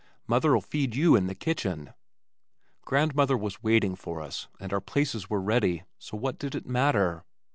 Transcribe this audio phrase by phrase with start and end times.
[0.25, 1.93] "Mother'll feed you in the kitchen."
[2.85, 7.23] Grandmother was waiting for us and our places were ready, so what did it matter?